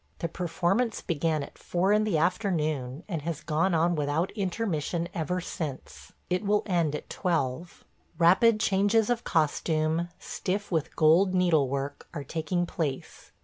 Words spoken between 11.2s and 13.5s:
needlework– are taking place.